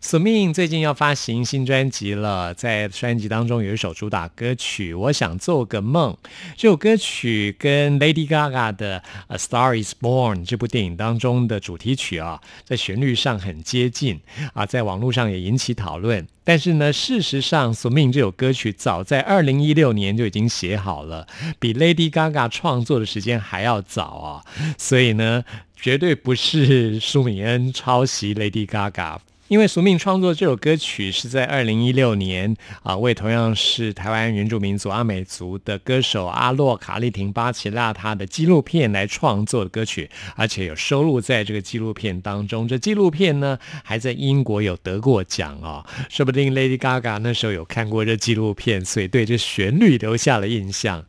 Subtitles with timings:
[0.00, 6.12] 索命最近要发行新专辑了，在专辑当中有一首主打歌曲《我想做个梦》。
[6.56, 14.20] 这首歌曲跟 Lady Gaga 的《A Star Is Born》这部电影当中的主题曲啊，在旋律上很接近
[14.52, 16.26] 啊，在网络上也引起讨论。
[16.46, 21.26] 但是呢，事实上，索命这首歌曲早在二零一六年就已经写好了，
[21.58, 24.44] 比 Lady Gaga 创作的时间还要早啊，
[24.76, 25.42] 所以呢，
[25.74, 29.16] 绝对不是舒米恩抄袭 Lady Gaga。
[29.48, 42.66] 因为苏命创作这首歌曲是在二零一六年啊，为同样是台湾原住民族阿美族的歌手阿洛卡利廷巴奇拉他的纪录片来创作的歌曲，而且有收录在这个纪录片当中。
[42.66, 51.04] 这纪录片呢，还在英国有得过奖哦，说不定 Lady Gaga 那时候有看过这纪录片，所以对这旋律留下了印象。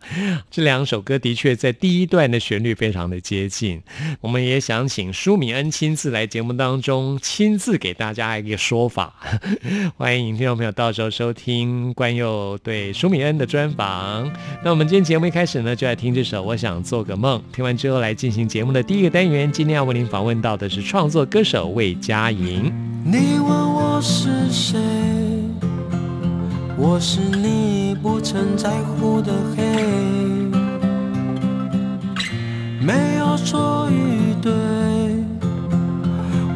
[0.52, 3.82] 这两首歌的确在第一段的旋律非常的接近。
[4.20, 8.25] 我们也想请舒敏恩亲自来节目当中亲自给大家。
[8.26, 9.14] 加一个说法，
[9.98, 14.28] 欢迎听众朋友到时候收听关佑对舒米恩的专访。
[14.64, 17.40] 那我们今天节目一开始呢，就来听这首《我想做个梦》。
[17.56, 19.52] 听完之后，来进行节目的第一个单元。
[19.52, 22.74] 今天要为您访问到的是创作歌手魏佳莹。
[23.06, 24.80] 你问我是谁？
[26.76, 29.64] 我是你不曾在乎的黑，
[32.82, 34.52] 没有错与对。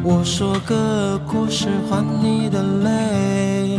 [0.02, 3.78] 我说个故事换你的泪，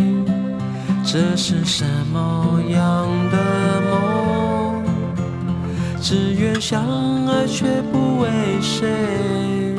[1.04, 1.84] 这是什
[2.14, 3.38] 么样的
[3.90, 4.84] 梦？
[6.00, 8.30] 只愿相爱却不为
[8.62, 9.76] 谁。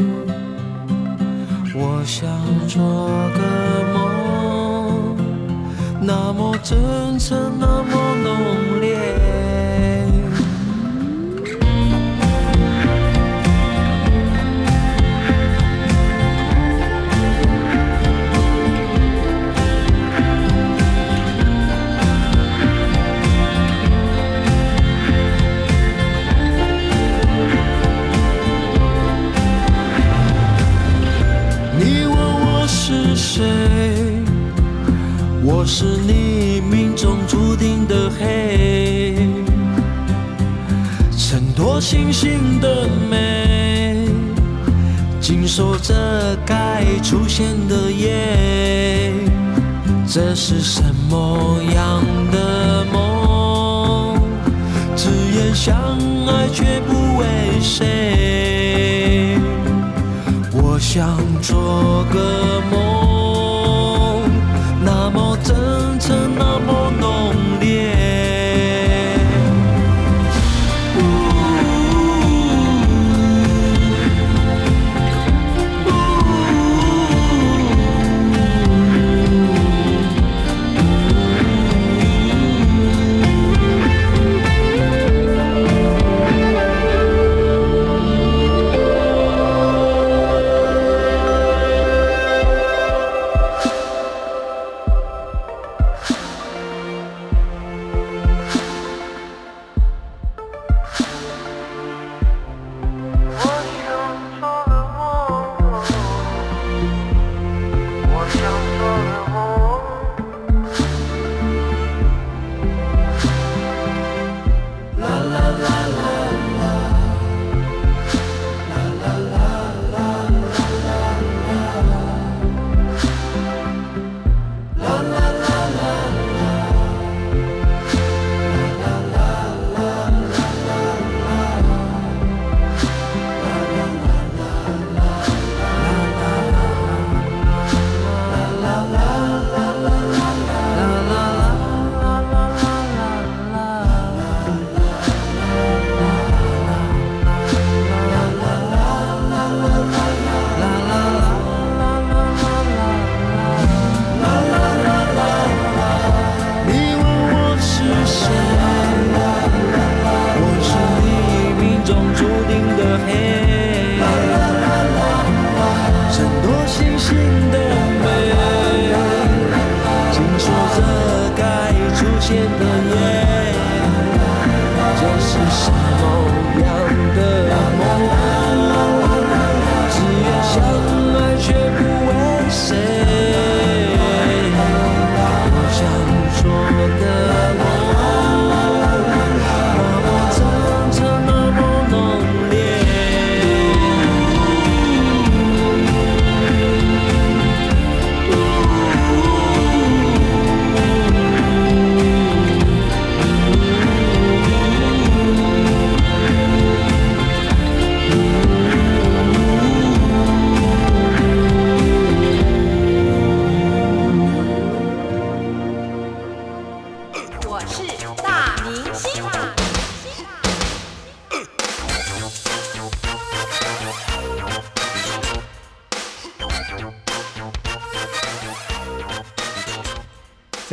[1.74, 2.28] 我想
[2.66, 2.82] 做
[3.36, 3.40] 个
[3.94, 5.16] 梦，
[6.00, 8.81] 那么真诚，那么浓
[60.92, 61.31] 想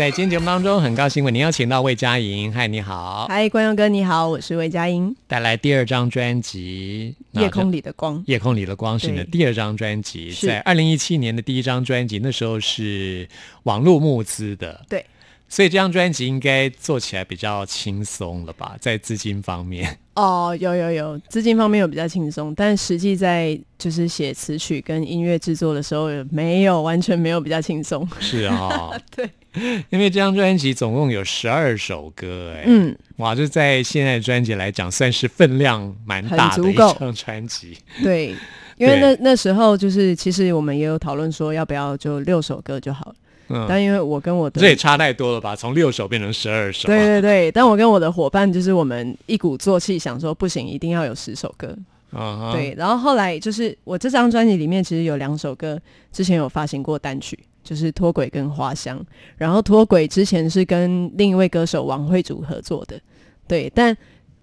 [0.10, 2.52] 在今天节目当中，很高兴为您邀请到魏佳莹。
[2.52, 7.80] 嗨，你好，嗨，观众哥你好，我是魏佳莹，带来第二张专辑《夜空里》。
[7.84, 8.18] 的光》。
[8.26, 13.30] 夜空里的光是你的第二张专辑，是在二零一七年的第一张专辑，那时候是
[13.66, 15.06] 网络募资的，对，
[15.48, 19.96] 所以这张专辑应该做起来比较轻松了吧，在资金方面。
[20.16, 28.10] 哦，有有有，资金方面有比较轻松，但实际在就是写词曲跟音乐制作的时候，没有完全没有比较轻松。
[28.20, 29.30] 是啊、 对，
[29.90, 37.78] 因为这张专辑总共有十二首歌，哎，嗯，哇，这在现在专辑来讲，算是分量蛮大的一张专辑。
[38.04, 38.36] 对，
[38.78, 43.16] 因为那那时候就是其实我们也有讨论说要不要就六首歌就好了，
[43.50, 45.56] 嗯，但因为我跟我的这也差太多了吧？
[45.56, 51.75] 从六首变成十二首、啊，对对对，但我跟我的伙伴就是我们一鼓作气想说不行，一定要有十首歌。
[52.12, 55.80] 嗯哼，对，然后后来就是我这张专辑里面其实有两首歌
[56.12, 57.38] 之前有发行过单曲，
[57.69, 58.98] 就是《脱轨》跟《花香》。
[59.38, 63.00] 然后《脱轨》之前是跟另一位歌手王慧竹合作的，
[63.48, 63.95] 对，但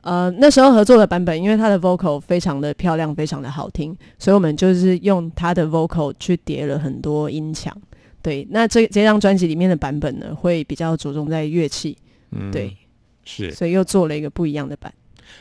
[0.02, 7.76] 呃那时候合作的版本，因为他的 vocal 非常的漂亮，非常的好听，所以我们就是用他的 vocal 去叠了很多音墙。
[8.23, 11.96] 对，那这这张专辑里面的版本呢，会比较着重在乐器，
[12.31, 12.76] 嗯对，
[13.25, 13.50] 是。
[13.50, 14.93] 所以又做了一个不一样的版。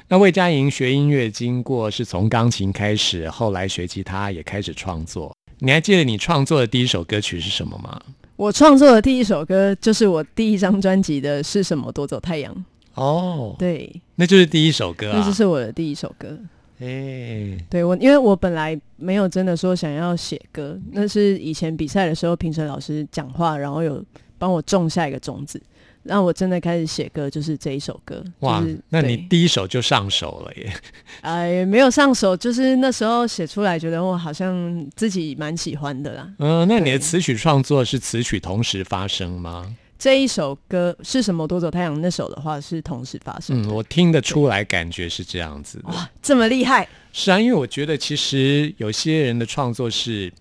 [0.08, 5.32] 那魏佳莹学音乐经过是从钢琴开始，后来学吉他也开始创作。
[5.60, 8.02] 你还记得你创作的第一首歌曲是什么吗？
[8.36, 12.54] 我创作的第一首歌就是我第一张专辑的《是什么夺走太阳》。
[12.96, 15.20] 哦，对，那就是第一首歌啊。
[15.20, 16.38] 那就是我的第一首歌。
[16.80, 24.04] 哎，对我，因为我本来没有真的说想要写歌，那是以前比赛的时候，评审老师讲话，然后有
[24.38, 25.62] 帮我种下一个种子，
[26.06, 28.24] 让我真的开始写歌，就是这一首歌。
[28.40, 30.74] 哇就是，那你第一首就上手了耶。
[31.22, 36.32] 哎没有上手，就是那时候写出来，觉得我好像自己蛮喜欢的啦。
[36.40, 39.76] 嗯，那你的词曲创作是词曲同时发生吗？
[39.98, 42.00] 这一首歌是什么夺走太阳？
[42.02, 45.90] 那首的话是同时发生嗯，我听得出来，感觉是这样子的。
[45.90, 46.88] 哇，这么厉害！
[47.14, 50.32] 是啊，因为我觉得其实有些人的创作是，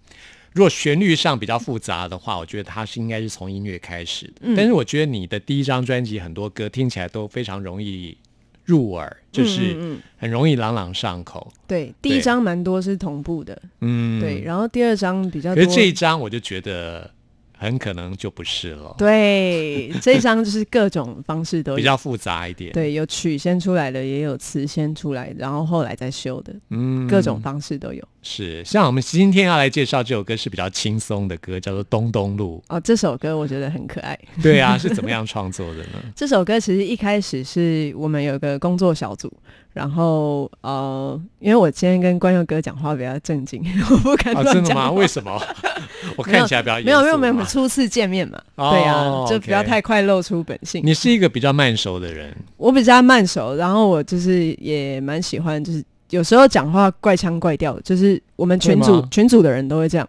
[0.54, 4.32] 如果旋律上比较复杂的话，我觉得它是应该是从音乐开始的。
[4.42, 8.16] 嗯但是我觉得你的第一张专辑很多歌听起来都非常容易
[8.64, 9.76] 入耳，就是
[10.16, 11.52] 很容易朗朗上口。
[11.66, 14.42] 对，第一张蛮多是同步的，嗯，对，。
[14.42, 15.76] 然后第二张比较多可是。
[15.76, 17.10] 这一张我就觉得
[17.58, 21.76] 很可能就不是了，对，这一张就是各种方式都有。
[21.76, 28.02] 比较复杂一点。，对，有曲先出来的，也有词先出来，然后后来再修的，嗯各种方式都有。
[28.24, 28.64] 是。
[28.64, 34.18] 像我们今天要来介绍这首歌是比较轻松的歌，叫做《东东路哦，这首歌我觉得很可爱。》。
[34.42, 36.00] 对啊， 是怎么样创作的呢？
[36.16, 39.32] 这首歌其实一开始是我们有个工作小组，
[39.72, 44.86] 然后呃，因为我今天跟关佑哥讲话比较正经， 我不敢真的吗？
[44.86, 44.94] 讲。
[44.94, 45.40] 为什么？
[46.16, 50.80] 我看起来比较没有没有没有初次见面嘛，哦对啊，就不要太快露出本性。
[50.84, 55.82] 你是一个比较慢熟的人，我比较慢熟，然后我就是也蛮喜欢，就是
[56.14, 60.08] 有时候讲话怪腔怪调，就是我们群组群组的人都会这样，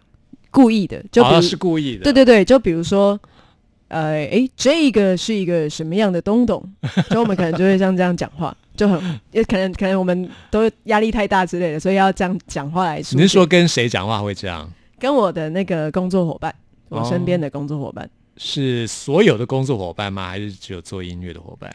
[0.52, 2.04] 故意的，就比如、是故意的。
[2.04, 3.18] 对对对，就比如说，
[3.88, 6.62] 呃，诶，这个是一个什么样的东东？
[7.10, 13.16] 就我们可能就会像这样讲话，就很也可能可能我们都压力太大之类的，所以要这样讲话来说。
[13.16, 14.70] 你是说跟谁讲话会这样？
[15.00, 16.54] 跟我的那个工作伙伴，
[16.88, 20.28] 我哦身边的工作伙伴，是所有的工作伙伴吗？
[20.28, 21.68] 还是只有做音乐的伙伴？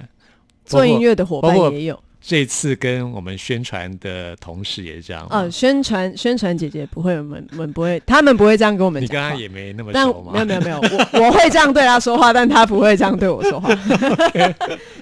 [0.63, 2.01] 做音乐的伙伴也有。
[2.23, 5.29] 这次跟我们宣传的同事也是这样吗。
[5.31, 9.19] 呃，宣传宣传姐姐不会，我们我们不会，他们不会这样跟我们你跟。
[9.19, 10.31] 他也没那么但熟吗？
[10.33, 13.73] 没有没有没有，我我会这样对他说话，但他不会这样对我说话。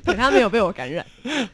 [0.06, 1.06] 对他没有被我感染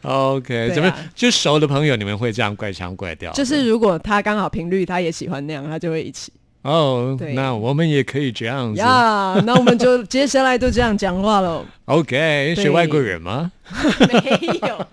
[0.03, 3.31] ，OK，怎么就熟的朋友你们会这样怪腔怪调？
[3.33, 6.31] 就是如果他刚好频率他也喜欢那样，他就会一起。
[6.61, 8.79] 哦，对那我们也可以这样子。
[8.79, 11.65] 呀那我们就接下来都这样讲话喽。
[11.85, 13.51] OK，对是外国人吗？
[14.07, 14.87] 没有。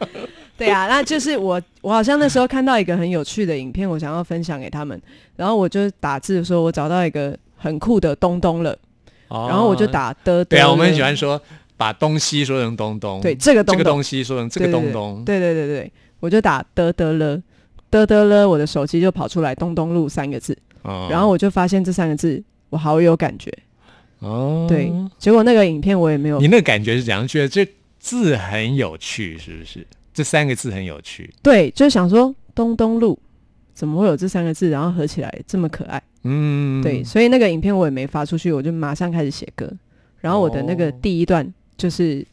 [0.66, 5.00] 对啊，那就是我，我好像那时候看到一个很有趣的影片，我想要分享给他们，
[5.36, 8.76] 然后我就打字说，我找到一个很酷的东东了，
[9.28, 9.86] 哦然后我就。
[9.86, 10.44] 打的。
[10.44, 11.40] 对啊，我们很喜欢说
[11.76, 13.20] 把东西说成东东。
[13.20, 15.22] 对这个东东这个东西说成这个东东。
[15.24, 17.42] 对对对对对，我就打得得了，
[17.90, 23.52] 得得了，我的手机就跑出来“东东路”三个字，哦然后我就发现这三个字我好有感觉。
[24.20, 27.26] 哦，对，结果那个影片我也没有你那个感觉是怎样？
[27.26, 27.66] 觉得这
[27.98, 29.86] 字很有趣，是不是？
[30.14, 31.32] 这三个字很有趣。
[31.42, 33.18] 对，就想说东东路
[33.74, 36.02] 怎么会有这三个字，然后合起来这么可爱？
[36.24, 39.70] 嗯，对，所以那个影片我也没发出去，我就马上开始写歌。
[40.20, 42.24] 然后我的那个哦第一段就是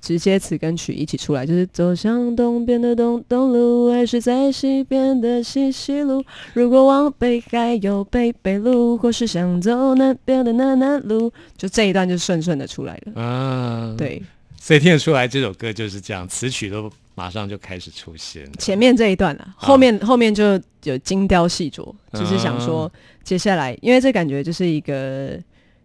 [0.00, 6.24] 直接词跟曲一起出来，就是走向东边的东东路，还是在西边的西西路？
[6.54, 13.22] 如果往北还有北北路，或是想走南边的南南路，就这一段就顺顺的出来了。
[13.22, 14.20] 啊，，对，
[14.60, 18.48] 所以听得出来这首歌就是这样，词曲都马上就开始出现。
[18.58, 22.90] 前面这一段了，后面后面就有精雕细琢，就是想说
[23.24, 25.36] 接下来，因为这感觉就是一个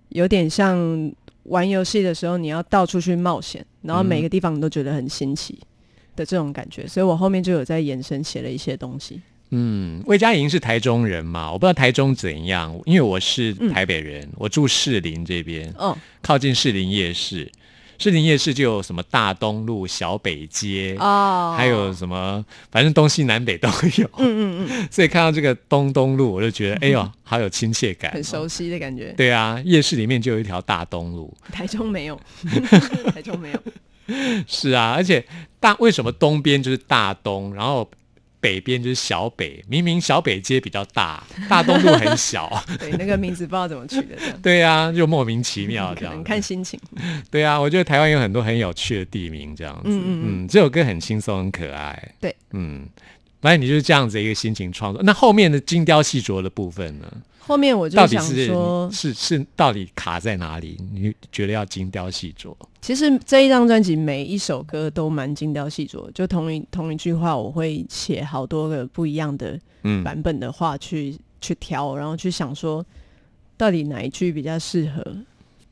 [0.10, 1.12] 有点像
[1.44, 5.58] 玩游戏的时候，你要到处去冒险，然后每个地方你都觉得很新奇
[6.16, 9.22] 的这种感觉，所以我后面就有在延伸写了一些东西。
[9.52, 11.52] 嗯，魏佳莹是台中人嘛？
[11.52, 17.50] 我不知道台中怎样，因为我是台北人，我住士林这边，哦，靠近士林夜市。
[18.02, 24.10] 士林夜市就有什么大东路、小北街，哦还有什么，反正东西南北都有。
[24.18, 28.48] 嗯嗯嗯， 所以看到这个东东路，我就觉得，哎呦， 好有亲切感、很熟。
[28.48, 29.14] 悉的感觉。
[29.16, 31.32] 对啊，夜市里面就有一条大东路。
[31.52, 32.20] 台中没有，
[33.14, 33.60] 台中没有。
[34.48, 35.24] 是啊，而且
[35.60, 37.90] 大为什么东边就是大东，然后
[38.42, 39.64] 北边就是小北？
[39.70, 42.62] 明明小北街比较大，大东路很小。
[42.78, 46.22] 对，那个名字不知道怎么取的， 对啊，就莫名其妙这样。
[46.24, 46.78] 看心情。
[47.30, 49.82] 对啊，我觉得台湾有很多很有趣的地名，这样子。
[49.86, 52.12] 嗯嗯嗯这首歌很轻松，很可爱。
[52.20, 52.86] 对，嗯，
[53.42, 55.02] 反正你就是这样子一个心情创作。
[55.04, 57.12] 那后面的精雕细琢的部分呢？
[57.40, 60.78] 后面我就想到底是说，是是到底卡在哪里？
[60.94, 62.56] 你觉得要精雕细琢？
[62.82, 72.86] 其实这一张专辑每一首歌都蛮精雕细琢，就同一同一句话，我会写好多个不一样的嗯，版本的话去去挑，然后去想说
[73.58, 75.04] 到底哪一句比较适合。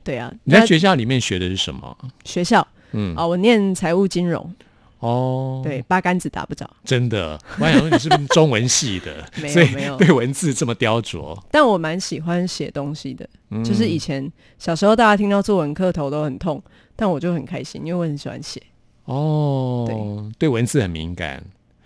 [0.04, 1.96] 对啊，你在学校里面学的是什么？
[2.26, 4.54] 学校嗯，啊，我念财务金融，
[5.00, 6.70] 哦，对，八竿子打不着。
[6.84, 11.38] 真的，我还想说你是不是中文系的， 没有所以没有对文字这么雕琢。
[11.50, 16.62] 但我蛮喜欢写东西的，嗯就是以前小时候大家听到作文课头都很痛，
[16.96, 18.62] 但我就很开心，因为我很喜欢写。
[19.06, 21.44] 哦，对文字很敏感。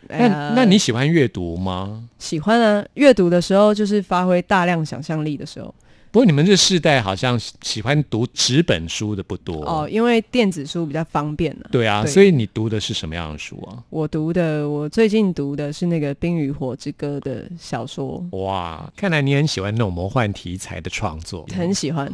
[0.10, 2.03] 那、呃那你喜欢阅读吗？
[2.20, 2.86] 喜欢啊？
[2.96, 5.74] 阅读的时候就是发挥大量想象力的时候。
[6.13, 13.82] 不过你们这世代好像喜喜欢读纸本书的不多哦，因为电子书比较方便呢、对啊，对所以你读的是什么样的书啊？
[13.89, 21.48] 我读的，我最近读的是那个《冰与火之歌》的小说，哇，看来你很喜欢那种魔幻题材的创作。
[21.51, 22.08] 很喜欢。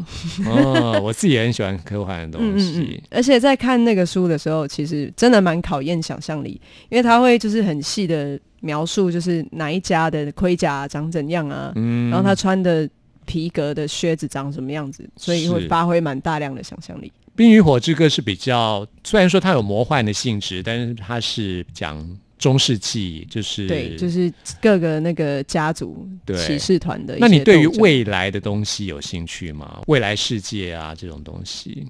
[0.46, 2.72] 哦，我自己也很喜欢科幻的东西。
[2.80, 3.02] 嗯嗯嗯。
[3.12, 6.52] 而且在看那个书的时候，其实真的蛮考验想象力，
[6.88, 12.90] 因为他会就是很细的描述，就是哪一家的盔甲长怎样啊，嗯然后他穿的
[13.30, 17.08] 皮革的靴子长什么样子，所以会发挥蛮大量的想象力。
[17.36, 22.04] 《冰与火之歌》是比较，虽然说它有魔幻的性质，但是它是讲
[22.40, 29.80] 中世纪，就是对，就是各个那个家族骑士团的那你对于未来的东西有兴趣吗？
[29.86, 31.86] 未来世界啊，这种东西，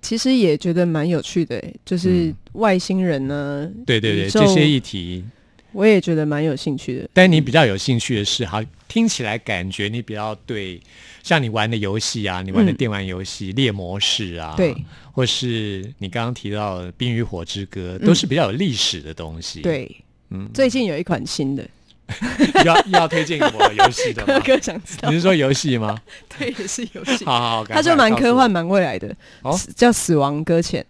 [0.00, 5.24] 其实也觉得蛮有趣的欸，就是嗯外星人呢，对对对，这些议题。
[5.72, 7.08] 我也觉得蛮有兴趣的。
[7.12, 10.80] 但你比较有兴趣的是，哈听起来感觉你比较对，
[11.22, 12.76] 像你玩的游戏啊，你玩的嗯。
[12.76, 14.74] 电玩游戏、猎魔士啊，对，
[15.12, 18.06] 或是你刚刚提到的《冰与火之歌》，嗯。
[18.06, 19.90] 都是比较有历史的东西。，对，
[20.30, 21.66] 嗯，最近有一款新的，
[22.64, 24.40] 要要推荐给我游戏的哥吗？
[24.44, 25.08] 哥想知道。
[25.10, 25.98] 你，是说游戏吗？
[26.38, 29.14] 对，也是游戏，好好好，赶它就蛮科幻、蛮未来的，
[29.74, 30.82] 叫《死亡搁浅》。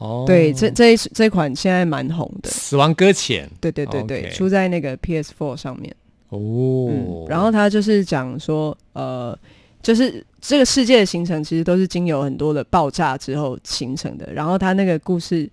[0.00, 0.24] 哦。
[0.26, 2.50] 对，这这一这款现在蛮红的。
[2.50, 5.94] 死亡搁浅对对对对出在那个 PS4 上面。
[6.30, 9.36] 哦嗯，，然后他就是讲说，呃，
[9.82, 14.32] 就是这个世界的形成其实都是经由很多的爆炸之后形成的。
[14.32, 15.50] 然后他那个故事，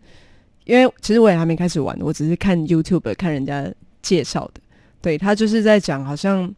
[0.66, 3.68] 因为其实我也还没开始玩，我只是看 YouTube 看人家
[4.02, 4.62] 介绍的。
[5.02, 6.54] 对他就是在讲，好像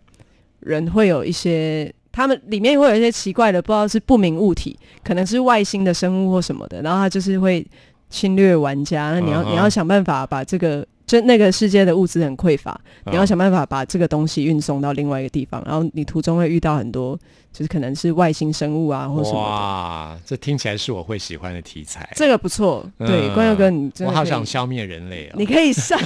[0.60, 6.82] 人会有一些，他们里面会有一些奇怪的，不知道是不明物体，可能是外星的生物或什么的。
[6.82, 7.66] 然后他就是会
[8.10, 17.18] 侵略玩家，那你要、你要想办法把这个就那个世界的物资很匮乏，你要哦想办法把这个东西运送到另外一个地方，然后你途中会遇到很多，
[17.52, 19.50] 就是可能是外星生物啊，或什么的。
[19.50, 22.08] 哇，这听起来是我会喜欢的题材。
[22.16, 25.36] 这个不错，对，嗯关佑哥，你真的我好想消灭人类哦。
[25.36, 26.00] 你可以上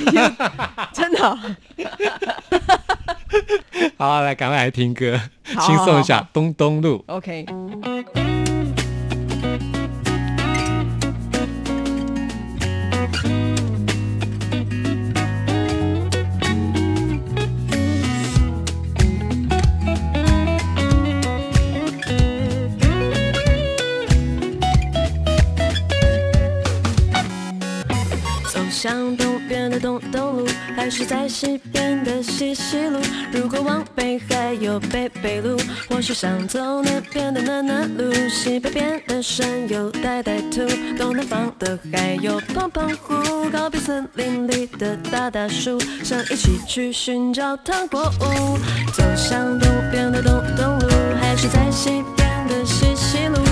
[0.94, 1.38] 真的哦、
[3.98, 6.28] 好，来，赶快来听歌，好轻松一下。
[6.34, 7.46] 东东路，OK，
[30.84, 33.00] 还是在西边的西西路？
[33.32, 35.58] 如果往北还有北北路，
[35.90, 38.12] 或是想走那边的南南路。
[38.28, 43.50] 西北边的山有呆呆兔，东南方的还有胖胖虎。
[43.50, 48.58] 告别森林里的大大树，想一起去寻找糖果屋。
[48.92, 50.88] 走向东边的东东路，
[51.22, 53.43] 还是在西边的西西路？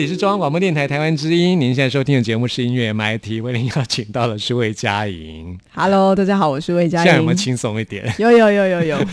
[0.00, 5.60] 里是中央广播电台台湾之音，您现在收听的节目是音乐 MIT，为您邀请到的是魏佳莹。
[5.74, 7.04] Hello，大家好，我是魏佳莹。
[7.04, 8.10] 现在有没有轻松一点？
[8.18, 9.06] 有有有有有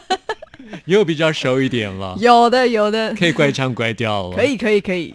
[0.88, 4.36] 又比较熟一点了，有的有的，可以乖唱乖调了。
[4.38, 4.44] 可。
[4.44, 5.14] 以可以可以。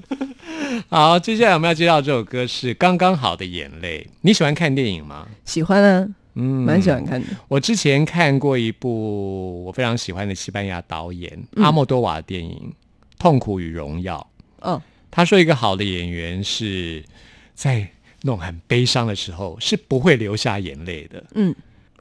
[0.89, 4.05] 好，接下来我们要介绍这首歌是《刚刚好的眼泪》。
[4.21, 5.25] 你喜欢看电影吗？
[5.43, 7.27] 喜欢啊，嗯蛮喜欢看的。
[7.47, 12.71] 我之前看过一部我非常喜欢的西班牙导演、嗯阿莫多瓦的电影
[13.17, 14.15] 《痛苦与荣耀》。
[14.69, 14.79] 哦，
[15.11, 17.03] 他说，一个好的演员是
[17.53, 17.89] 在
[18.21, 21.55] 那种很悲伤的时候是不会流下眼泪的，嗯？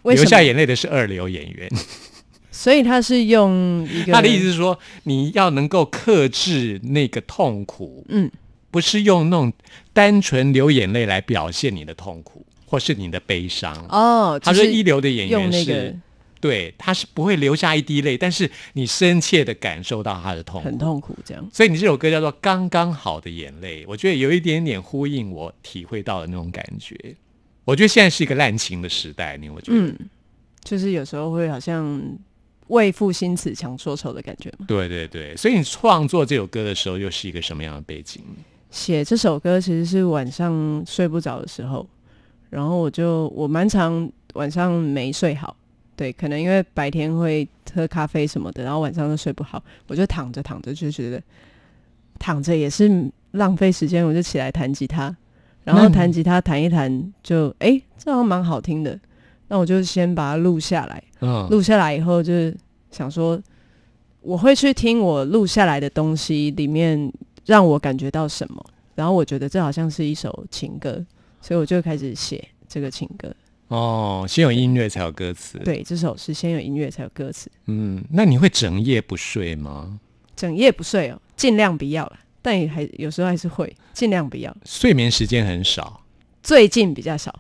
[0.05, 1.69] 流下眼泪的是二流演员。
[2.51, 8.29] 所以他是用一个他的意思是说，你要能够克制那个痛苦，嗯，
[8.71, 9.53] 不是用那种
[9.93, 13.73] 单纯流眼泪来表现你的痛苦或是你的悲伤。
[13.89, 15.97] 哦，他说一流的演员是，
[16.41, 21.49] 对，他是不会流下一滴泪，但是你深切的感受到他的痛苦，很痛苦这样。
[21.53, 26.97] 所以你这首歌叫做《刚刚好的眼泪》，我觉得有一点点呼应我体会到的那种感觉。
[27.65, 29.79] 我觉得现在是一个滥情的时代，你有没有觉得？
[29.79, 29.99] 嗯，
[30.65, 32.01] 就是有时候会好像
[32.69, 34.65] 为赋新词强说愁的感觉嘛。
[34.67, 38.23] 对对对，所以你创作这首歌的时候，又是一个什么样的背景？
[38.71, 41.87] 写这首歌其实是晚上睡不着的时候，
[42.49, 45.57] 然后我就我蛮常晚上没睡好，
[45.99, 51.21] 对，可能因为白天会喝咖啡什么的，然后晚上都睡不好，我就躺着躺着就觉得
[52.21, 55.15] 躺着也是浪费时间，我就起来弹吉他，
[55.65, 58.97] 然后弹吉他弹一弹就诶，这好像蛮好听的，
[59.49, 62.57] 那我就先把它录下来，嗯，录下来以后，就是
[62.93, 63.43] 想说，
[64.21, 67.13] 我会去听我录下来的东西里面
[67.45, 71.05] 让我感觉到什么，然后我觉得这好像是一首情歌，
[71.43, 73.35] 所以我就开始写这个情歌。
[73.69, 79.99] 哦，先有音乐才有歌词。，对，这首是先有音乐才有歌词，嗯，那你会整夜不睡吗？
[80.35, 84.57] 整夜不睡哦，尽量不要了，但也还有时候还是会尽量不要。
[84.65, 86.01] 睡眠时间很少，
[86.43, 87.35] 最近比较少，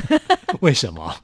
[0.60, 1.14] 为什么？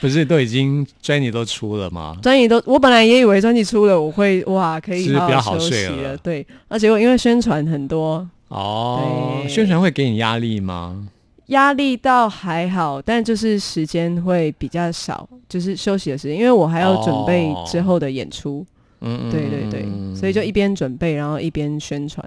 [0.00, 2.16] 不是都已经专辑都出了吗？
[2.22, 11.08] 专辑都我本来也以为专辑出了我会哇可以好是比较好好休息睡了对，而且我因为宣传很多，哦，宣传会给你压力吗？
[11.48, 18.64] 压力倒还好，但就是时间会比较少，就是休息的时间，因为我还要准备之后的演出。
[19.00, 22.26] 嗯，对对对，所以就一边准备，然后一边宣传。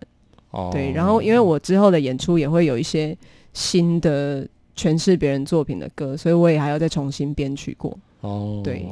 [0.51, 3.17] 哦对，然后因为我之后的演出也会有一些
[3.53, 7.97] 新的诠释别人作品的歌，所以我也还要再重新编曲过。
[8.21, 8.85] 哦，对，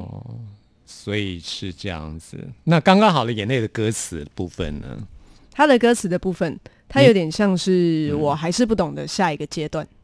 [0.86, 2.38] 所以是这样子。
[2.66, 5.08] 那刚刚好的眼泪的歌词部分呢？
[5.52, 9.86] 他的歌词的部分，它有点像是嗯我还是不懂的下一个阶段。
[9.86, 9.99] 嗯，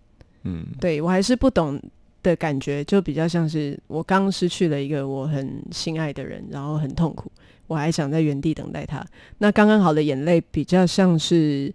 [0.80, 1.82] 对我还是不懂
[2.24, 7.32] 的感觉，就比较像是我刚失去了一个我很心爱的人，然后很痛苦，
[7.68, 9.06] 我还想在原地等待他。
[9.38, 11.74] 那刚刚好的眼泪比较像是，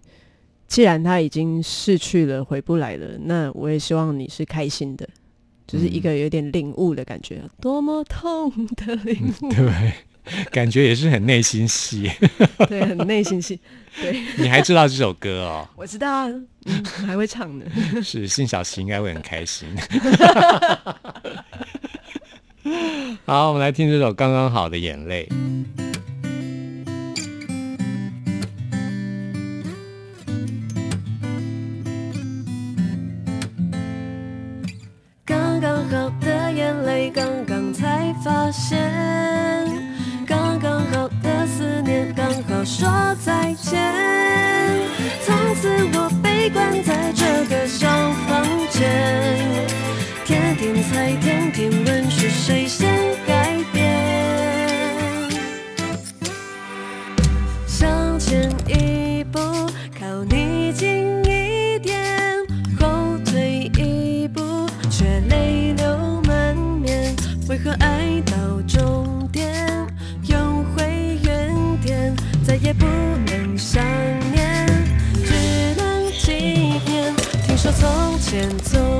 [0.67, 5.07] 既然他已经逝去了，回不来了，那我也希望你是开心的，
[5.67, 9.93] 就是一个有点领悟的感觉，多么痛的领悟，对，
[10.51, 12.09] 感觉也是很内心戏。
[12.67, 13.59] 对，很内心戏。
[13.99, 15.67] 对， 你还知道这首歌哦？
[15.75, 16.29] 我知道啊，
[17.05, 17.65] 还会唱呢。
[18.03, 19.67] 是信小琪应该会很开心。
[23.25, 25.27] 好，我们来听这首《刚刚好的眼泪》。
[35.25, 38.79] 刚刚好的眼泪，刚刚才发现，
[78.31, 78.90] 前，走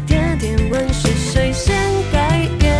[0.00, 1.74] 点点问是谁先
[2.12, 2.76] 改变？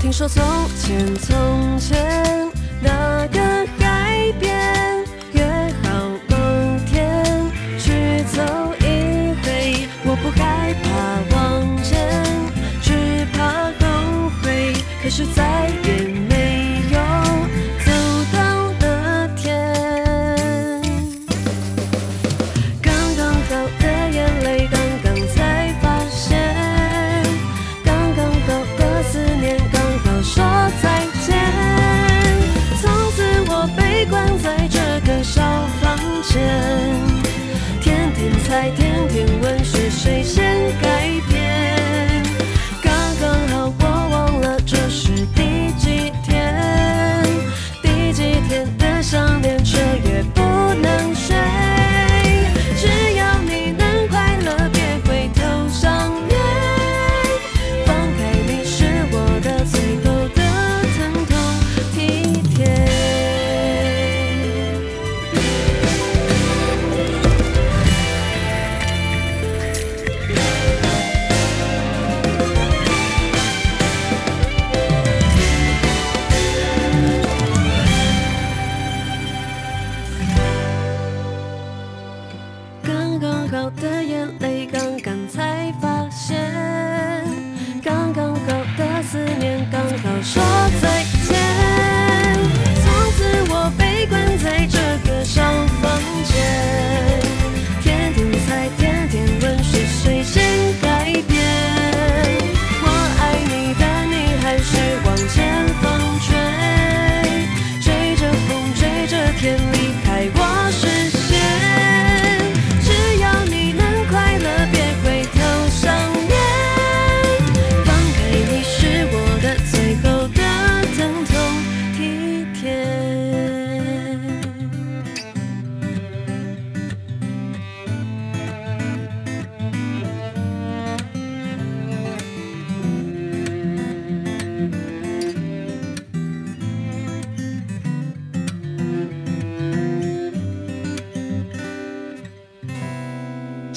[0.00, 0.42] 听说从
[0.76, 2.50] 前从前
[2.80, 3.47] 那个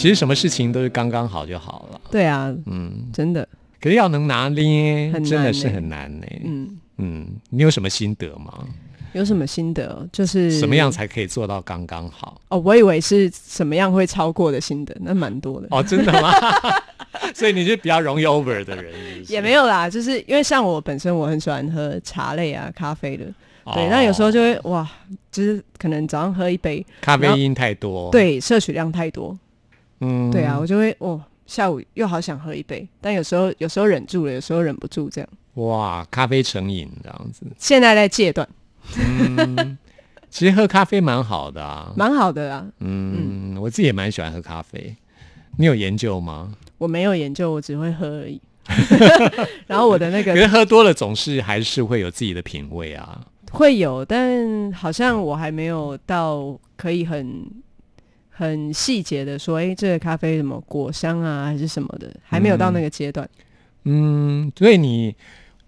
[0.01, 2.01] 其实什么事情都是刚刚好就好了。
[2.09, 3.47] 对啊，嗯，真的，
[3.79, 6.25] 可是要能拿捏，真的是欸很难呢。
[6.43, 8.65] 嗯，嗯，你有什么心得吗？
[9.13, 10.07] 有什么心得哦？
[10.11, 12.41] 就是什么样才可以做到刚刚好？
[12.47, 12.57] 哦？
[12.65, 15.67] 我以为是什么样会超过的心得，那蛮多的。
[15.69, 16.31] 哦，真的吗？
[17.35, 23.25] 所以你是比较容易 over 的人是不是也没有啦，就是因为像我本身我很喜欢喝茶类啊、咖啡的，
[23.75, 24.89] 对，哦那有时候就会哇，
[25.31, 29.37] 就是可能早上喝一杯，咖啡因太多。，对，摄取量太多，
[30.01, 35.29] 嗯对啊，我就会哦，下午又好想喝一杯，但有时候有时候忍住了，有时候忍不住，这样。
[35.55, 37.45] 哇，咖啡成瘾这样子。
[37.57, 38.47] 现在在戒断，
[38.97, 39.77] 嗯，
[40.29, 41.93] 其实喝咖啡蛮好的啊。
[41.95, 42.65] 蛮好的啊。
[42.79, 44.95] 嗯，我自己也蛮喜欢喝咖啡。
[45.57, 46.53] 你有研究吗？
[46.77, 48.41] 我没有研究，我只会喝而已。
[49.67, 53.19] 然后我的那可个是喝多了总是还是会有自己的品味啊。
[53.51, 57.43] 会有，但好像我还没有到可以很
[58.41, 63.29] 很细节的说，哎、这个咖啡什么果香啊，还是什么的，还没有到那个阶段。
[63.83, 65.15] 嗯，所以你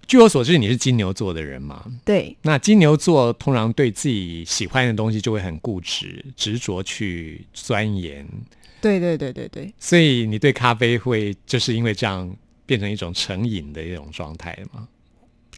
[0.07, 1.85] 据我所知你是金牛座的人嘛？
[2.03, 8.27] 对，那金牛座通常对自己喜欢的东西就会很固执、执着去钻研，
[8.81, 14.87] 对对对对对，所以你对咖啡会就是因为这样变成一种成瘾的一种状态吗？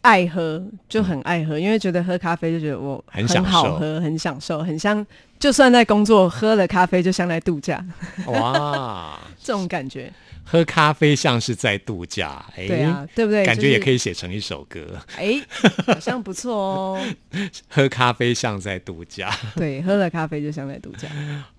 [0.05, 5.03] 爱喝就很爱喝，因为觉得喝咖啡就觉得我很好喝，很享受，很像
[5.39, 7.83] 就算在工作喝了咖啡，就像在度假。
[8.27, 10.13] 哇， 这种感觉。
[10.47, 13.43] 喝咖啡像是在度假，哎、对啊，对不对？
[13.43, 13.95] 感觉也可以。
[13.95, 14.81] 以写成一首歌。
[15.15, 15.41] 哎，
[15.87, 17.01] 好像不错哦。
[17.69, 21.07] 喝咖啡像在度假对，喝了咖啡就像在度假。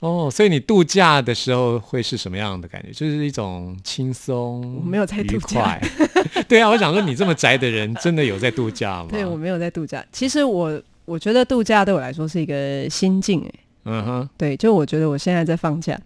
[0.00, 2.92] 哦，所以你度假的时候会是什么样的感觉？
[2.92, 5.80] 就是一种轻松，我没有在度假。
[6.46, 9.08] 对啊，我想说你这么宅的人，真的有在度假吗？
[9.10, 10.04] 对我没有在度假。
[10.12, 13.52] 其实我我觉得度假对我来说是一个心境，哎，
[13.86, 15.98] 嗯哼，对，就我觉得我现在在放假，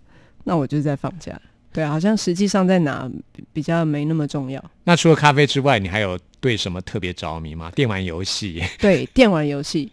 [0.45, 1.37] 那我就是在放假。
[1.73, 4.63] 对啊，好像实际上在哪比比较没那么重要。
[4.85, 7.71] 那除了咖啡之外，你还有对什么特别着迷吗？
[7.77, 9.91] 电玩游戏 对，电玩游戏。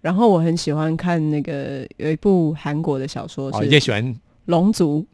[0.00, 4.04] 然后我很喜欢看那个有一部韩国的小说哦，也喜欢
[4.44, 5.04] 《龙族》，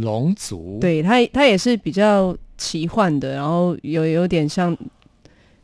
[0.00, 4.74] 龙族？，对它它也是比较奇幻的，然后有有点像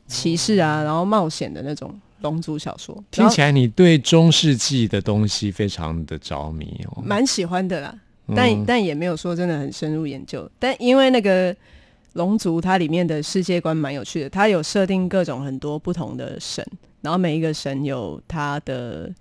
[0.06, 7.02] 骑士啊，然后冒险的那种龙族小说，听起来你对中世纪的东西非常的着迷哦。
[7.02, 7.94] 蛮喜欢的啦。
[8.34, 8.64] 但、嗯。
[8.66, 11.54] 但也没有说真的很深入研究，但因为那个
[12.14, 16.66] 龙族它里面的世界观蛮有趣的，它有设定各种很多不同的神，
[17.02, 19.12] 然后每一个神有它的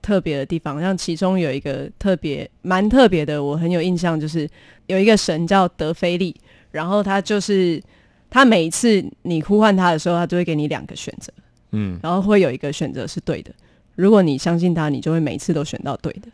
[0.00, 4.48] 特别的地方，像其中有一个特别蛮特别的，我很有印象，就是
[4.86, 6.34] 有一个神叫德菲利，
[6.70, 7.82] 然后他就是
[8.30, 11.30] 他每一次你呼唤他的时候，他就会给你两个选择，
[11.72, 13.52] 嗯，然后会有一个选择是对的，
[13.94, 16.28] 如果你相信他，你就会每次都选到对的。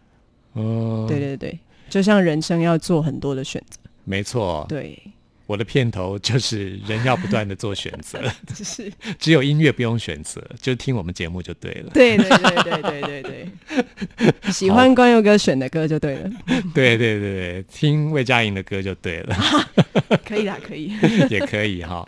[0.52, 4.98] 哦，对对对，就像人生要做很多的选择，没错，对，
[5.46, 8.20] 我的片头就是人要不断的做选择，
[8.54, 8.92] 就 是。
[9.18, 11.90] 只有音乐不用选择，就听我们节目就对了。
[11.94, 16.30] 对对对对对对对， 喜欢关佑哥选的歌就对了，
[16.74, 19.36] 对对对对，听魏佳莹的歌就对了，
[20.26, 20.92] 可以啦，可以。
[21.30, 22.06] 也可以哈。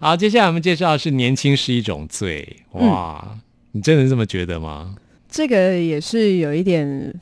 [0.00, 3.38] 好，接下来我们介绍的是年轻是一种罪，哇，
[3.72, 4.96] 你真的这么觉得吗？
[5.28, 7.14] 这个也是有一点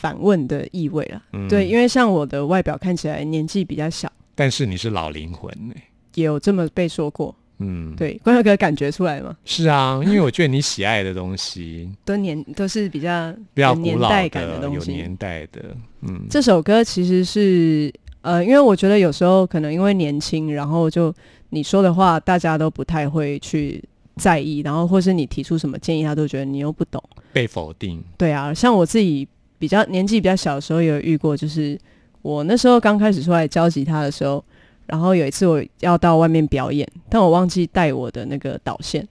[0.00, 1.22] 反问的意味了。
[1.34, 5.74] 嗯对，因为像我的外表看起来年纪比较小，但是你是老灵魂呢、
[6.14, 7.34] 也有这么被说过。
[7.58, 9.36] 嗯，对，关佑哥感觉出来吗？
[9.44, 14.90] 是啊，因为我觉得你喜爱的东西都年都是比较比较年代感的、东西。
[14.90, 21.14] 有年代的，嗯，这首歌其实是呃，因为我觉得有时候可能因为年轻，然后就
[21.50, 23.84] 你说的话大家都不太会去
[24.16, 27.02] 在意，然后或是你提出什么建议，他都觉得你又不懂。
[27.30, 29.28] 被否定，对啊，像我自己
[29.60, 31.78] 比较年纪比较小的时候，有遇过，就是
[32.22, 34.42] 我那时候刚开始出来教吉他的时候，
[34.86, 39.06] 然后有一次我要到外面表演，但我忘记带我的那个导线，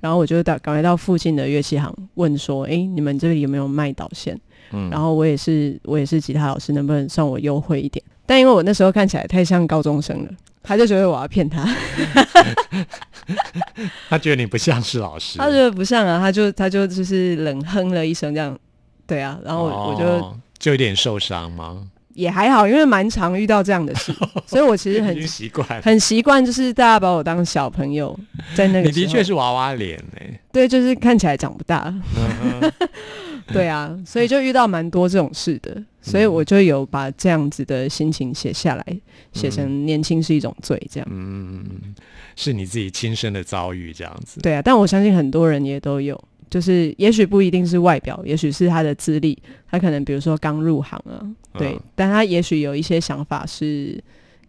[0.00, 4.38] 然后我就到赶快到附近的乐器行问说：“诶，你们这里有没有卖导线？”
[4.72, 8.04] 嗯，然后我也是我也是吉他老师，能不能算我优惠一点？
[8.26, 10.30] 但因为我那时候看起来太像高中生了，
[10.62, 11.62] 他就觉得我要骗他，
[14.08, 18.58] 他觉得你不像是老师，他觉得不像啊，他就他就就是冷哼了一声这样，
[19.06, 21.88] 对啊，然后我我就哦就有点受伤吗？
[22.14, 24.14] 也还好，因为蛮常遇到这样的事，
[24.46, 25.82] 所以我其实很经习惯。
[25.82, 28.16] 很习惯，就是大家把我当小朋友，
[28.54, 32.72] 在那个你的确是娃娃脸哎、对，就是看起来长不大，嗯
[33.52, 38.86] 对啊，所以就遇到蛮多这种事的，所以我就有把这样子的心情写下来，
[39.32, 41.08] 写成年轻是一种罪这样。
[41.10, 41.62] 嗯，
[42.36, 44.40] 是你自己亲身的遭遇这样子。
[44.40, 46.18] 对啊，但我相信很多人也都有，
[46.50, 49.36] 就是也许不一定是外表，也许是他的资历，
[49.70, 51.18] 他可能比如说刚入行啊，
[51.58, 54.02] 对，嗯但他也许有一些想法是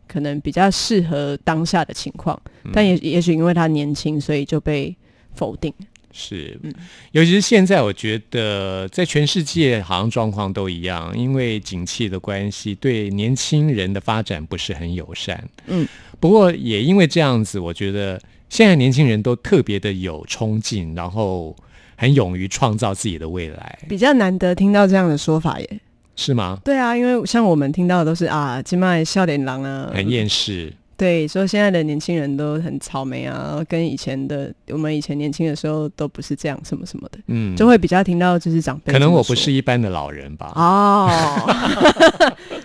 [0.07, 2.71] 可能比较适合当下的情况，嗯。
[2.73, 4.95] 但也也许因为他年轻，所以就被
[5.33, 5.73] 否定。
[6.11, 6.57] 是。
[6.63, 6.73] 嗯，
[7.11, 15.43] 尤其是现在，我觉得在全世界好像状况都一样，因为景气的关系，对年轻人的发展不是很友善。
[15.67, 15.85] 嗯，
[16.19, 21.53] 不过也因为这样子，我觉得现在年轻人都特别的有冲劲，然后
[21.95, 25.79] 很勇于创造自己的未来，比较难得听到这样的说法耶。
[26.17, 26.57] 是吗？
[26.63, 40.53] 对啊，因为像我们听到的都是啊，今麦笑脸狼啊，很厌世，对，说现在的年轻人都很草莓啊，跟以前的我们以前年轻的时候都不是这样，什么什么的，嗯，就会比较听到就是长辈可能我不是一般的老人吧。
[40.55, 41.09] 哦，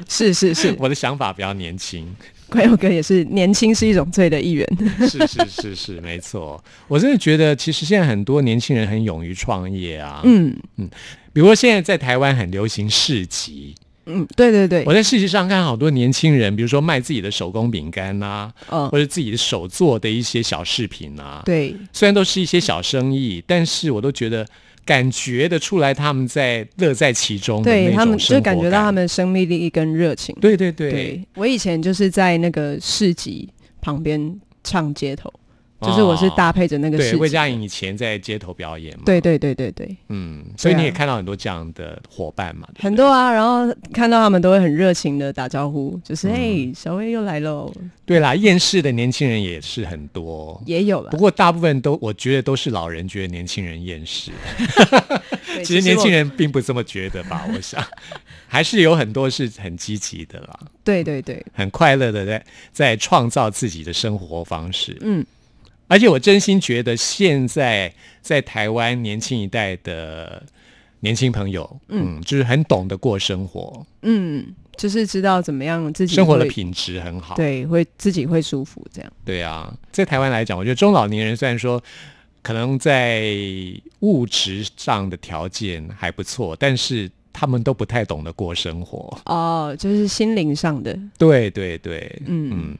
[0.08, 2.06] 是 是是， 我的想法比较年轻，
[2.52, 4.66] 关佑哥也是年轻是一种罪的一员，
[5.08, 6.62] 是是是是，没错。
[6.88, 10.20] 我真的觉得，其实现在很多年轻人很勇于创业啊。
[10.24, 10.90] 嗯嗯
[11.32, 13.72] 比如说现在在台湾很流行市集，
[14.06, 24.44] 嗯，对对对我，在市集上看好多年轻人，比如说卖自己的手工饼干呐，嗯或者自己的手做的一些小饰品啊。，对，虽然都是一些小生意，但是我都觉得
[24.90, 30.36] 感觉得出来他们在乐在其中对他们就感觉到他们生命力跟热情。
[30.40, 30.90] 对对对。
[30.90, 33.48] 对我以前就是在那个市集
[33.80, 34.20] 旁边
[34.64, 35.32] 唱街头，
[35.80, 39.70] 就是我是搭配着那个市对，魏佳莹以前在街头表演嘛，，对对对对。
[39.72, 46.34] 对，嗯，所以你也看到很多这样的伙伴嘛，很多啊，然后看到他们都会很热情的打招呼，就是嗯。
[46.34, 47.72] 嘿，小薇又来喽，
[48.04, 50.60] 对啦，厌世的年轻人也是很多。
[50.66, 51.16] 也有了不。
[51.16, 54.32] 过大部分都，我觉得都是老人觉得年轻人厌世，
[55.64, 57.46] 其实年轻，人并不这么觉得吧？
[57.54, 57.82] 我想，
[58.48, 64.98] 还是有很多是很积极的啦，对对对，很快乐的在在创造自己的生活方式。
[65.00, 65.24] 嗯，
[65.90, 70.40] 而且我真心觉得，现在在台湾年轻一代的
[71.00, 77.34] 年轻朋友，嗯，就是很懂得过生活，嗯，就是知道怎么样自己生活的品质很好。
[77.34, 79.12] 对，会自己会舒服这样。
[79.24, 81.82] 对啊，在台湾来讲，我觉得中老年人虽然说
[82.40, 83.34] 可能在
[83.98, 89.18] 物质上的条件还不错，但是他们都不太懂得过生活。
[89.24, 92.78] 哦，就是心灵上的，对对对，嗯嗯，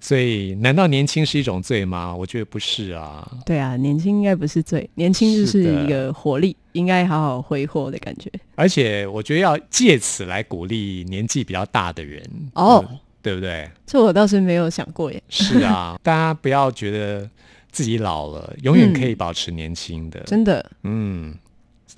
[0.00, 2.14] 所以难道年轻是一种罪吗？
[2.14, 3.28] 我觉得不是啊。
[3.44, 8.30] 对啊，年轻应该不是罪，年轻就是一个活力，应该好好挥霍的感觉。
[8.54, 12.22] 而且我觉得要借此来鼓励年纪比较大的人
[12.54, 13.68] 哦嗯对不对？
[13.84, 17.28] 这我倒是没有想过耶，是啊， 大家不要觉得
[17.72, 20.20] 自己老了，永远可以保持年轻的。
[20.20, 21.34] 真的嗯，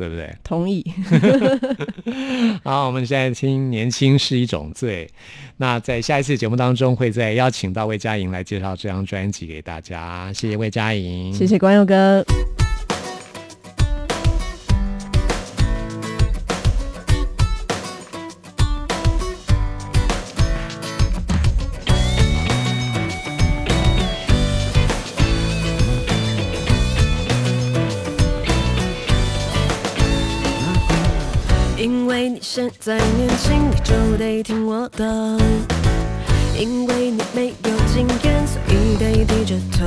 [0.01, 0.35] 对不对？
[0.43, 0.83] 同意。
[2.65, 5.07] 好，我们现在听《年轻是一种罪》。
[5.59, 10.33] 那在下一次节目当中，会再邀请到魏佳莹来介绍这张专辑给大家。
[10.33, 12.25] 谢谢魏佳莹，谢谢关佑哥。
[33.83, 35.39] 就得听我的。
[36.59, 39.87] 因为你没有经验，所以得低着头。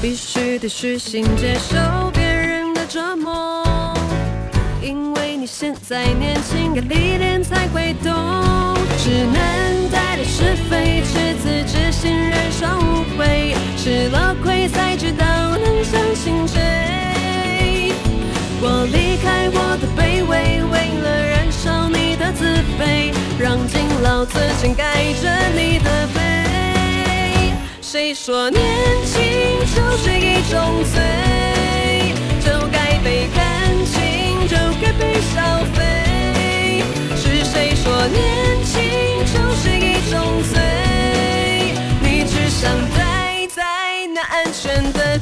[0.00, 1.76] 必须得虚心接受
[2.12, 3.64] 别人的折磨。
[4.80, 8.12] 因为你现在年轻，要历练才会懂。
[8.98, 13.56] 只能带着是非，赤子之心，染上误会。
[13.76, 15.24] 吃了亏才知道
[24.26, 26.20] 自谦盖着你的背。
[27.80, 28.62] 谁说年
[29.04, 29.22] 轻
[29.74, 32.14] 就是一种罪？
[32.40, 33.44] 就该被感
[33.86, 36.82] 情，就该被消费。
[37.16, 38.74] 是谁说年轻
[39.32, 40.54] 就是一种罪？
[42.00, 43.62] 你只想待在
[44.14, 45.18] 那安全的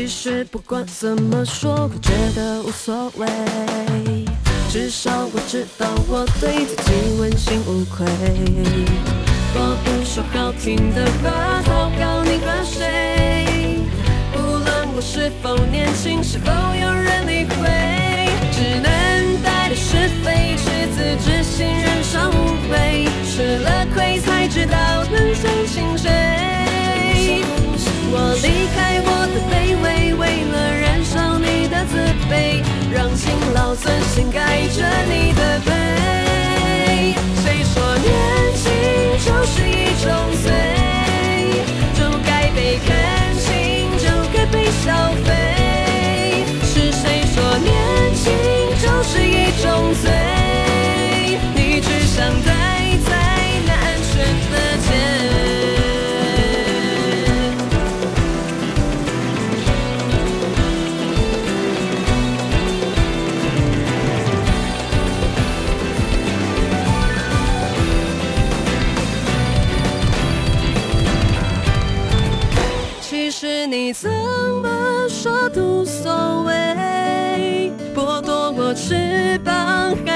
[0.00, 3.26] 其实不管怎么说，我觉得无所谓。
[4.70, 8.06] 至少我知道我对自己问心无愧。
[9.56, 13.80] 我不说好听的话，讨好你和谁？
[14.32, 17.68] 不论我是否年轻，是否有人理会，
[18.52, 23.08] 只能带着是非，赤子之心，染上误会。
[23.26, 24.78] 吃了亏才知道
[25.10, 26.77] 能相信谁。
[28.10, 31.98] 我离开我的卑微，为了燃烧你的自
[32.30, 35.70] 卑，让辛劳尊心盖着你的背。
[37.42, 38.08] 谁说年
[38.56, 38.64] 轻
[39.24, 40.08] 就是一种
[40.42, 40.50] 罪？
[41.94, 43.27] 就该被开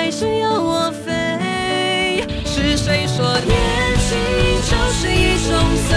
[0.03, 2.27] 还是要我飞。
[2.45, 3.57] 是谁说年
[4.01, 4.19] 轻
[4.69, 5.55] 就是一种
[5.89, 5.95] 罪？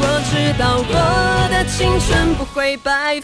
[0.00, 3.20] 我知道我的青春不会白。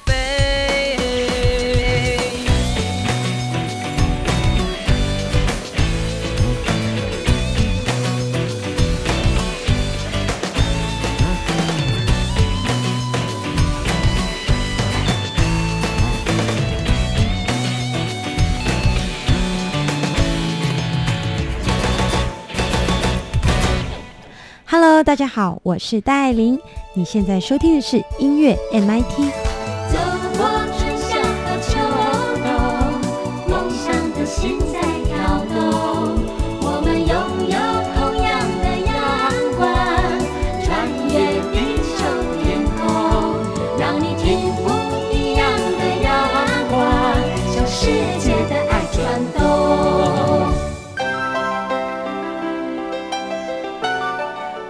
[25.02, 26.58] 大家好，我是戴爱玲。
[26.92, 29.49] 你现在收听的是音乐 MIT。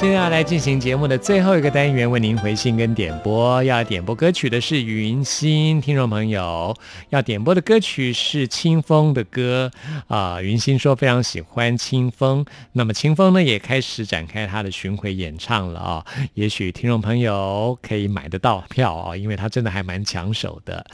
[0.00, 3.60] 现在要来进行节目的最后一个单元，为您回信跟点播。
[3.64, 6.72] 要点播歌曲的是云心，听众朋友
[7.08, 9.72] 要点播的歌曲是清风的歌
[10.06, 20.86] 啊、云心说非常喜欢清风，那么清风呢也开始展开他的巡回演唱了啊、也许听众朋友可以买得到票啊、因为他真的还蛮抢手的。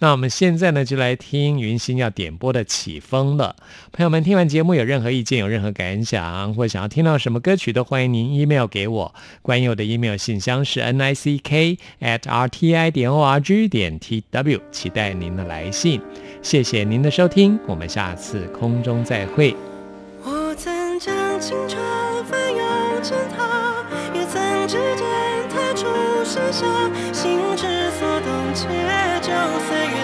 [0.00, 3.56] 那我们现在呢就来听云心要点播的《起风了》。
[3.90, 9.14] 朋友们听完节目有任何意见、有任何感想，或想要听到什么歌曲，都欢迎您一 email 给我。
[9.42, 13.96] 关于我的 email 信箱是 n i c k at r t i 点 o r g 点
[13.98, 16.00] t w，期待您的来信。
[16.42, 19.54] 谢谢您的收听，我们下次空中再会。
[20.24, 21.80] 我曾将青春
[22.24, 22.60] 翻涌
[23.02, 23.84] 成她，
[24.14, 25.06] 也曾指尖
[25.48, 25.86] 弹出
[26.24, 26.66] 盛夏，
[27.12, 28.66] 心之所动，且
[29.22, 29.30] 就
[29.68, 29.99] 随缘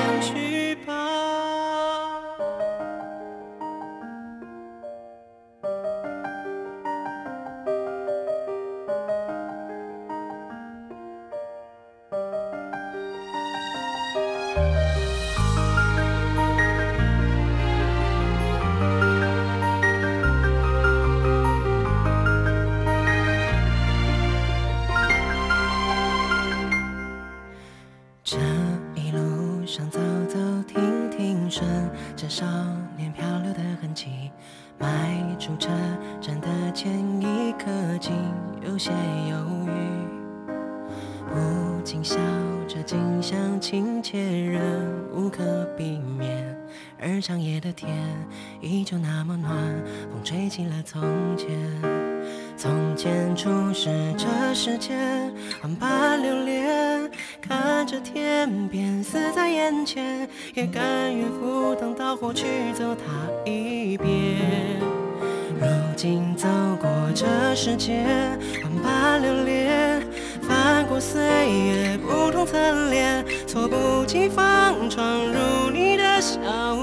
[76.27, 76.41] 笑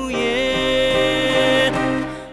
[0.09, 1.73] 颜。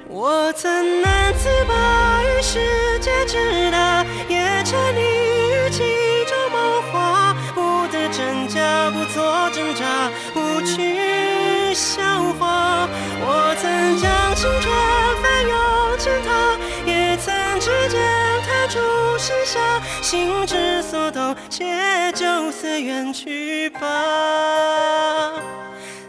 [0.09, 2.61] 我曾难自拔于世
[3.01, 5.83] 界之大，也沉溺于其
[6.27, 12.01] 中梦话，不得真假，不做挣扎，不去笑
[12.39, 12.89] 话。
[13.23, 14.73] 我曾将青春
[15.21, 15.53] 翻涌
[15.99, 16.57] 成她，
[16.87, 18.01] 也曾指尖
[18.47, 18.79] 弹出
[19.19, 19.59] 盛夏，
[20.01, 23.81] 心之所动，且就随缘去吧。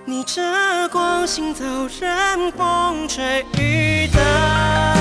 [0.03, 0.41] 逆着
[1.31, 1.63] 行走，
[2.01, 5.00] 任风吹雨打。